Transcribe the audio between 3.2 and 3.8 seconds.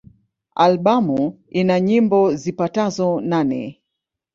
nane.